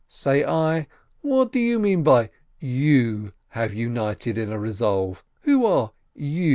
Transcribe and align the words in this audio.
Say 0.07 0.43
I, 0.43 0.87
"What 1.21 1.51
do 1.51 1.59
you 1.59 1.77
mean 1.77 2.01
by 2.01 2.31
'you' 2.59 3.33
have 3.49 3.71
united 3.75 4.35
in 4.35 4.51
a 4.51 4.57
resolve? 4.57 5.23
Who 5.41 5.63
are 5.63 5.91
'you'? 6.15 6.49